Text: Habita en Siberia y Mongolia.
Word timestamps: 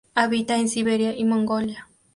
Habita 0.15 0.57
en 0.57 0.67
Siberia 0.67 1.15
y 1.15 1.25
Mongolia. 1.25 1.87